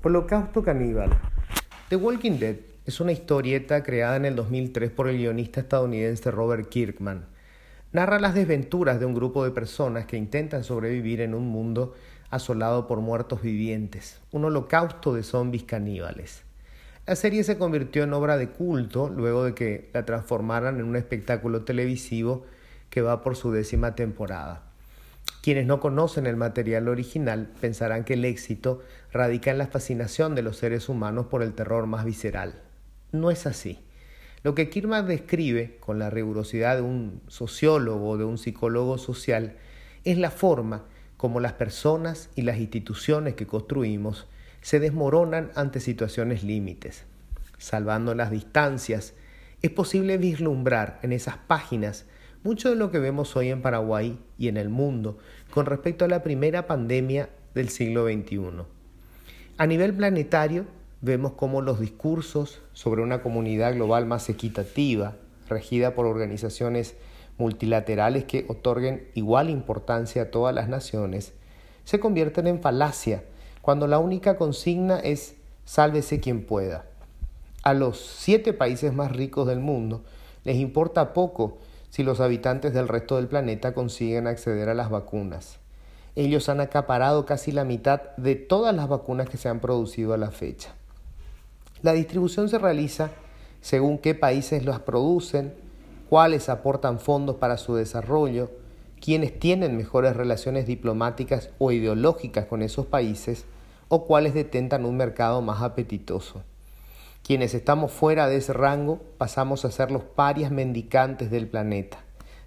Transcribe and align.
Holocausto 0.00 0.62
caníbal. 0.62 1.10
The 1.88 1.96
Walking 1.96 2.38
Dead 2.38 2.54
es 2.86 3.00
una 3.00 3.10
historieta 3.10 3.82
creada 3.82 4.14
en 4.14 4.26
el 4.26 4.36
2003 4.36 4.92
por 4.92 5.08
el 5.08 5.18
guionista 5.18 5.60
estadounidense 5.60 6.30
Robert 6.30 6.68
Kirkman. 6.68 7.26
Narra 7.90 8.20
las 8.20 8.32
desventuras 8.32 9.00
de 9.00 9.06
un 9.06 9.14
grupo 9.14 9.44
de 9.44 9.50
personas 9.50 10.06
que 10.06 10.16
intentan 10.16 10.62
sobrevivir 10.62 11.20
en 11.20 11.34
un 11.34 11.48
mundo 11.48 11.96
asolado 12.30 12.86
por 12.86 13.00
muertos 13.00 13.42
vivientes, 13.42 14.20
un 14.30 14.44
holocausto 14.44 15.14
de 15.14 15.24
zombies 15.24 15.64
caníbales. 15.64 16.44
La 17.04 17.16
serie 17.16 17.42
se 17.42 17.58
convirtió 17.58 18.04
en 18.04 18.12
obra 18.12 18.36
de 18.36 18.50
culto 18.50 19.08
luego 19.08 19.42
de 19.42 19.54
que 19.54 19.90
la 19.92 20.06
transformaran 20.06 20.78
en 20.78 20.84
un 20.84 20.94
espectáculo 20.94 21.64
televisivo 21.64 22.46
que 22.88 23.02
va 23.02 23.20
por 23.20 23.34
su 23.34 23.50
décima 23.50 23.96
temporada. 23.96 24.67
Quienes 25.42 25.66
no 25.66 25.80
conocen 25.80 26.26
el 26.26 26.36
material 26.36 26.88
original 26.88 27.48
pensarán 27.60 28.04
que 28.04 28.14
el 28.14 28.24
éxito 28.24 28.82
radica 29.12 29.50
en 29.50 29.58
la 29.58 29.68
fascinación 29.68 30.34
de 30.34 30.42
los 30.42 30.56
seres 30.56 30.88
humanos 30.88 31.26
por 31.26 31.42
el 31.42 31.54
terror 31.54 31.86
más 31.86 32.04
visceral. 32.04 32.62
No 33.12 33.30
es 33.30 33.46
así. 33.46 33.78
Lo 34.42 34.54
que 34.54 34.68
Kirman 34.68 35.06
describe 35.06 35.78
con 35.80 35.98
la 35.98 36.10
rigurosidad 36.10 36.76
de 36.76 36.82
un 36.82 37.22
sociólogo 37.28 38.10
o 38.10 38.16
de 38.18 38.24
un 38.24 38.38
psicólogo 38.38 38.98
social 38.98 39.56
es 40.04 40.18
la 40.18 40.30
forma 40.30 40.84
como 41.16 41.40
las 41.40 41.54
personas 41.54 42.30
y 42.36 42.42
las 42.42 42.58
instituciones 42.58 43.34
que 43.34 43.46
construimos 43.46 44.26
se 44.60 44.80
desmoronan 44.80 45.50
ante 45.54 45.80
situaciones 45.80 46.44
límites. 46.44 47.04
Salvando 47.58 48.14
las 48.14 48.30
distancias, 48.30 49.14
es 49.62 49.70
posible 49.70 50.18
vislumbrar 50.18 51.00
en 51.02 51.12
esas 51.12 51.36
páginas 51.36 52.06
mucho 52.48 52.70
de 52.70 52.76
lo 52.76 52.90
que 52.90 52.98
vemos 52.98 53.36
hoy 53.36 53.50
en 53.50 53.60
Paraguay 53.60 54.18
y 54.38 54.48
en 54.48 54.56
el 54.56 54.70
mundo 54.70 55.18
con 55.50 55.66
respecto 55.66 56.06
a 56.06 56.08
la 56.08 56.22
primera 56.22 56.66
pandemia 56.66 57.28
del 57.54 57.68
siglo 57.68 58.06
XXI. 58.06 58.62
A 59.58 59.66
nivel 59.66 59.92
planetario, 59.92 60.64
vemos 61.02 61.34
cómo 61.34 61.60
los 61.60 61.78
discursos 61.78 62.62
sobre 62.72 63.02
una 63.02 63.20
comunidad 63.20 63.74
global 63.74 64.06
más 64.06 64.30
equitativa, 64.30 65.16
regida 65.46 65.94
por 65.94 66.06
organizaciones 66.06 66.96
multilaterales 67.36 68.24
que 68.24 68.46
otorguen 68.48 69.08
igual 69.12 69.50
importancia 69.50 70.22
a 70.22 70.30
todas 70.30 70.54
las 70.54 70.70
naciones, 70.70 71.34
se 71.84 72.00
convierten 72.00 72.46
en 72.46 72.62
falacia 72.62 73.24
cuando 73.60 73.86
la 73.86 73.98
única 73.98 74.38
consigna 74.38 74.98
es 75.00 75.36
sálvese 75.66 76.18
quien 76.18 76.46
pueda. 76.46 76.86
A 77.62 77.74
los 77.74 78.00
siete 78.00 78.54
países 78.54 78.94
más 78.94 79.12
ricos 79.12 79.46
del 79.46 79.60
mundo 79.60 80.02
les 80.44 80.56
importa 80.56 81.12
poco 81.12 81.58
si 81.90 82.02
los 82.02 82.20
habitantes 82.20 82.74
del 82.74 82.88
resto 82.88 83.16
del 83.16 83.28
planeta 83.28 83.74
consiguen 83.74 84.26
acceder 84.26 84.68
a 84.68 84.74
las 84.74 84.90
vacunas. 84.90 85.58
Ellos 86.16 86.48
han 86.48 86.60
acaparado 86.60 87.26
casi 87.26 87.52
la 87.52 87.64
mitad 87.64 88.02
de 88.16 88.34
todas 88.34 88.74
las 88.74 88.88
vacunas 88.88 89.28
que 89.28 89.36
se 89.36 89.48
han 89.48 89.60
producido 89.60 90.14
a 90.14 90.18
la 90.18 90.30
fecha. 90.30 90.74
La 91.82 91.92
distribución 91.92 92.48
se 92.48 92.58
realiza 92.58 93.10
según 93.60 93.98
qué 93.98 94.14
países 94.14 94.64
las 94.64 94.80
producen, 94.80 95.54
cuáles 96.08 96.48
aportan 96.48 96.98
fondos 96.98 97.36
para 97.36 97.56
su 97.56 97.74
desarrollo, 97.74 98.50
quienes 99.00 99.38
tienen 99.38 99.76
mejores 99.76 100.16
relaciones 100.16 100.66
diplomáticas 100.66 101.50
o 101.58 101.70
ideológicas 101.70 102.46
con 102.46 102.62
esos 102.62 102.86
países, 102.86 103.44
o 103.88 104.06
cuáles 104.06 104.34
detentan 104.34 104.84
un 104.84 104.96
mercado 104.96 105.40
más 105.40 105.62
apetitoso. 105.62 106.42
Quienes 107.22 107.54
estamos 107.54 107.92
fuera 107.92 108.28
de 108.28 108.36
ese 108.36 108.52
rango 108.52 109.00
pasamos 109.18 109.64
a 109.64 109.70
ser 109.70 109.90
los 109.90 110.02
parias 110.02 110.50
mendicantes 110.50 111.30
del 111.30 111.46
planeta, 111.46 111.98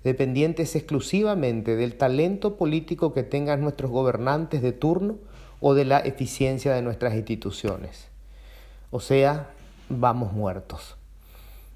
dependientes 0.03 0.75
exclusivamente 0.75 1.75
del 1.75 1.95
talento 1.95 2.55
político 2.55 3.13
que 3.13 3.23
tengan 3.23 3.61
nuestros 3.61 3.91
gobernantes 3.91 4.61
de 4.61 4.71
turno 4.71 5.17
o 5.59 5.73
de 5.75 5.85
la 5.85 5.99
eficiencia 5.99 6.73
de 6.73 6.81
nuestras 6.81 7.13
instituciones. 7.13 8.07
O 8.89 8.99
sea, 8.99 9.51
vamos 9.89 10.33
muertos. 10.33 10.97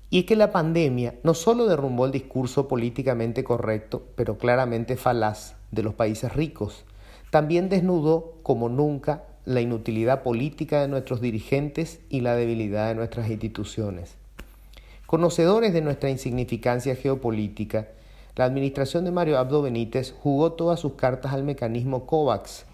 Y 0.10 0.20
es 0.20 0.26
que 0.26 0.36
la 0.36 0.52
pandemia 0.52 1.16
no 1.24 1.34
solo 1.34 1.66
derrumbó 1.66 2.06
el 2.06 2.12
discurso 2.12 2.68
políticamente 2.68 3.44
correcto, 3.44 4.04
pero 4.16 4.38
claramente 4.38 4.98
falaz, 4.98 5.56
de 5.72 5.84
los 5.84 5.94
países 5.94 6.34
ricos, 6.34 6.86
también 7.32 7.70
desnudó 7.70 8.36
como 8.44 8.70
nunca 8.70 9.24
la 9.46 9.62
inutilidad 9.62 10.24
política 10.24 10.82
de 10.82 10.88
nuestros 10.88 11.22
dirigentes 11.22 12.00
y 12.10 12.22
la 12.22 12.36
debilidad 12.36 12.88
de 12.88 12.96
nuestras 12.96 13.30
instituciones. 13.30 14.16
Conocedores 15.06 15.74
de 15.74 15.82
nuestra 15.82 16.10
insignificancia 16.10 16.96
geopolítica, 16.96 17.88
la 18.36 18.46
administración 18.46 19.06
de 19.06 19.12
Mario 19.12 19.38
Abdo 19.38 19.62
Benítez 19.62 20.14
jugó 20.20 20.54
todas 20.54 20.80
sus 20.80 20.94
cartas 20.94 21.34
al 21.34 21.44
mecanismo 21.44 22.06
COVAX, 22.06 22.66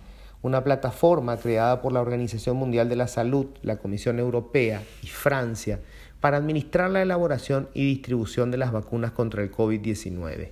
una 0.41 0.63
plataforma 0.63 1.37
creada 1.37 1.81
por 1.81 1.91
la 1.91 2.01
Organización 2.01 2.57
Mundial 2.57 2.89
de 2.89 2.95
la 2.95 3.07
Salud, 3.07 3.47
la 3.61 3.77
Comisión 3.77 4.17
Europea 4.17 4.81
y 5.03 5.07
Francia 5.07 5.79
para 6.21 6.37
administrar 6.37 6.89
la 6.89 7.01
elaboración 7.01 7.67
y 7.73 7.85
distribución 7.85 8.51
de 8.51 8.57
las 8.57 8.71
vacunas 8.71 9.11
contra 9.11 9.43
el 9.43 9.51
COVID-19. 9.51 10.49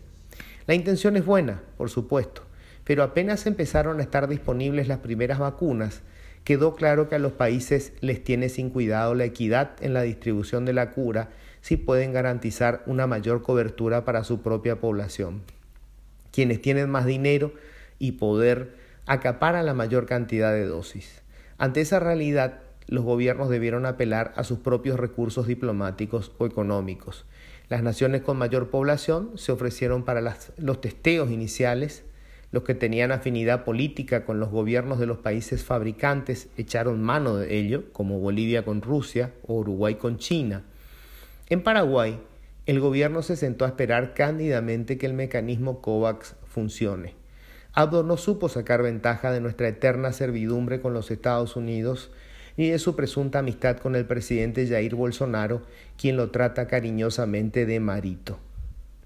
La 0.67 0.73
intención 0.73 1.15
es 1.15 1.25
buena, 1.25 1.61
por 1.77 1.89
supuesto, 1.89 2.41
pero 2.83 3.03
apenas 3.03 3.45
empezaron 3.45 3.99
a 3.99 4.03
estar 4.03 4.27
disponibles 4.27 4.87
las 4.87 4.97
primeras 4.97 5.39
vacunas, 5.39 6.01
quedó 6.43 6.75
claro 6.75 7.09
que 7.09 7.15
a 7.15 7.19
los 7.19 7.33
países 7.33 7.93
les 8.01 8.23
tiene 8.23 8.49
sin 8.49 8.69
cuidado 8.69 9.15
la 9.15 9.25
equidad 9.25 9.71
en 9.81 9.93
la 9.93 10.01
distribución 10.01 10.65
de 10.65 10.73
la 10.73 10.91
cura 10.91 11.29
si 11.61 11.77
pueden 11.77 12.13
garantizar 12.13 12.83
una 12.85 13.07
mayor 13.07 13.41
cobertura 13.41 14.05
para 14.05 14.23
su 14.23 14.41
propia 14.41 14.79
población. 14.79 15.41
Quienes 16.31 16.61
tienen 16.61 16.89
más 16.89 17.05
dinero 17.05 17.53
y 17.97 18.13
poder 18.13 18.75
acaparan 19.05 19.65
la 19.65 19.73
mayor 19.73 20.05
cantidad 20.05 20.53
de 20.53 20.65
dosis. 20.65 21.21
Ante 21.57 21.81
esa 21.81 21.99
realidad, 21.99 22.61
los 22.87 23.03
gobiernos 23.03 23.49
debieron 23.49 23.85
apelar 23.85 24.33
a 24.35 24.43
sus 24.43 24.59
propios 24.59 24.99
recursos 24.99 25.47
diplomáticos 25.47 26.31
o 26.37 26.45
económicos. 26.45 27.25
Las 27.69 27.83
naciones 27.83 28.21
con 28.21 28.37
mayor 28.37 28.69
población 28.69 29.31
se 29.35 29.51
ofrecieron 29.51 30.03
para 30.03 30.37
los 30.57 30.81
testeos 30.81 31.29
iniciales 31.29 32.03
los 32.51 32.63
que 32.63 32.75
tenían 32.75 33.11
afinidad 33.11 33.63
política 33.63 34.25
con 34.25 34.39
los 34.39 34.49
gobiernos 34.49 34.99
de 34.99 35.05
los 35.05 35.19
países 35.19 35.63
fabricantes 35.63 36.49
echaron 36.57 37.01
mano 37.01 37.35
de 37.35 37.57
ello, 37.57 37.91
como 37.93 38.19
Bolivia 38.19 38.65
con 38.65 38.81
Rusia 38.81 39.33
o 39.45 39.55
Uruguay 39.55 39.95
con 39.95 40.17
China. 40.17 40.63
En 41.49 41.61
Paraguay, 41.61 42.19
el 42.65 42.79
gobierno 42.79 43.21
se 43.21 43.35
sentó 43.35 43.65
a 43.65 43.69
esperar 43.69 44.13
cándidamente 44.13 44.97
que 44.97 45.05
el 45.05 45.13
mecanismo 45.13 45.81
COVAX 45.81 46.35
funcione. 46.47 47.15
Abdo 47.73 48.03
no 48.03 48.17
supo 48.17 48.49
sacar 48.49 48.81
ventaja 48.81 49.31
de 49.31 49.41
nuestra 49.41 49.67
eterna 49.67 50.11
servidumbre 50.11 50.81
con 50.81 50.93
los 50.93 51.11
Estados 51.11 51.55
Unidos 51.55 52.11
ni 52.57 52.69
de 52.69 52.79
su 52.79 52.95
presunta 52.95 53.39
amistad 53.39 53.77
con 53.77 53.95
el 53.95 54.05
presidente 54.05 54.67
Jair 54.67 54.93
Bolsonaro, 54.93 55.61
quien 55.97 56.17
lo 56.17 56.29
trata 56.29 56.67
cariñosamente 56.67 57.65
de 57.65 57.79
marito. 57.79 58.37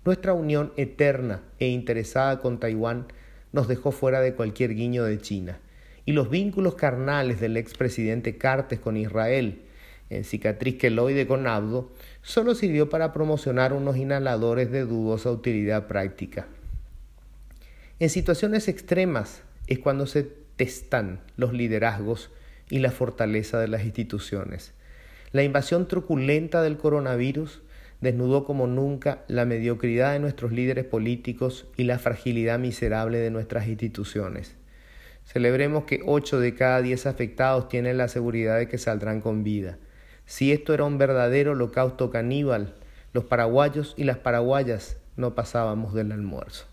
Nuestra 0.06 0.34
unión 0.34 0.74
eterna 0.75 1.42
e 1.60 1.68
interesada 1.68 2.40
con 2.40 2.60
Taiwán 2.60 3.06
nos 3.53 3.69
dejó 3.69 3.91
fuera 3.91 4.19
de 4.19 4.34
cualquier 4.34 4.75
guiño 4.75 5.06
de 5.06 5.19
China. 5.19 5.59
Y 6.06 6.12
los 6.12 6.30
vínculos 6.30 6.75
carnales 6.75 7.40
del 7.40 7.56
expresidente 7.56 8.38
Cartes 8.38 8.80
con 8.80 8.97
Israel, 8.97 9.62
en 10.09 10.25
cicatriz 10.25 10.78
queloide 10.78 11.25
con 11.25 11.47
Abdo, 11.47 11.94
solo 12.22 12.56
sirvió 12.56 12.90
para 12.90 13.13
promocionar 13.13 13.72
unos 13.72 13.96
inhaladores 13.96 14.69
de 14.69 14.81
dudosa 14.81 15.31
utilidad 15.31 15.88
práctica. 15.88 16.47
En 18.00 18.09
situaciones 18.09 18.68
extremas 18.68 19.44
es 19.68 19.80
cuando 19.80 20.08
se 20.08 20.24
testan 20.58 21.22
los 21.38 21.53
liderazgos 21.53 22.31
y 22.69 22.80
la 22.80 22.92
fortaleza 22.92 23.59
de 23.59 23.68
las 23.68 23.86
instituciones. 23.86 24.74
La 25.31 25.44
invasión 25.44 25.88
truculenta 25.88 26.62
del 26.62 26.78
coronavirus 26.78 27.62
desnudó 28.02 28.46
como 28.46 28.68
nunca 28.68 29.24
la 29.28 29.46
mediocridad 29.46 30.14
de 30.14 30.20
nuestros 30.20 30.52
líderes 30.52 30.86
políticos 30.86 31.68
y 31.78 31.84
la 31.84 32.00
fragilidad 32.00 32.59
miserable 32.59 33.20
de 33.20 33.31
nuestras 33.31 33.68
instituciones. 33.68 34.56
Celebremos 35.26 35.86
que 35.86 36.02
ocho 36.06 36.40
de 36.40 36.54
cada 36.54 36.81
diez 36.81 37.06
afectados 37.06 37.69
tienen 37.69 37.98
la 37.98 38.07
seguridad 38.07 38.57
de 38.57 38.68
que 38.68 38.78
saldrán 38.78 39.22
con 39.22 39.44
vida. 39.44 39.78
Si 40.25 40.51
esto 40.51 40.74
era 40.74 40.84
un 40.84 40.98
verdadero 40.98 41.51
holocausto 41.51 42.10
caníbal, 42.10 42.75
los 43.13 43.25
paraguayos 43.25 43.94
y 43.98 44.04
las 44.04 44.18
paraguayas 44.18 44.98
no 45.16 45.36
pasábamos 45.36 45.94
del 45.94 46.12
almuerzo. 46.12 46.73